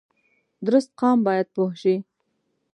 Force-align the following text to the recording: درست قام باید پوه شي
درست 0.65 0.89
قام 0.99 1.17
باید 1.25 1.47
پوه 1.53 1.71
شي 1.81 1.95